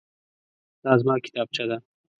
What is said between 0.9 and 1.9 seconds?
زما کتابچه ده.